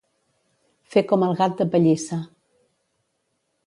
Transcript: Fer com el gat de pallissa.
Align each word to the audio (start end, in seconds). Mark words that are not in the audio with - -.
Fer 0.95 1.03
com 1.13 1.27
el 1.29 1.37
gat 1.43 1.55
de 1.61 1.69
pallissa. 1.77 2.23